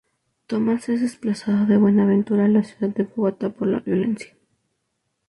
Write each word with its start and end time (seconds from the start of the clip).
Tomás 0.47 0.89
es 0.89 0.99
desplazado 1.01 1.67
de 1.67 1.77
Buenaventura 1.77 2.45
a 2.45 2.47
la 2.47 2.63
ciudad 2.63 2.91
de 2.95 3.03
Bogotá 3.03 3.49
por 3.51 3.67
la 3.67 3.81
violencia. 3.81 4.35